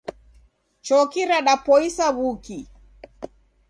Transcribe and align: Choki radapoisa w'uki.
Choki 0.85 1.21
radapoisa 1.29 2.05
w'uki. 2.17 2.59